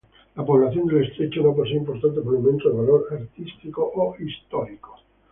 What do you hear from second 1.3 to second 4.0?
no posee importantes monumentos de valor artístico